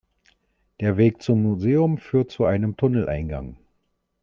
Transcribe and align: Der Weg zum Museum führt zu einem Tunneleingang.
Der 0.79 0.97
Weg 0.97 1.21
zum 1.21 1.43
Museum 1.43 1.99
führt 1.99 2.31
zu 2.31 2.45
einem 2.45 2.75
Tunneleingang. 2.75 3.57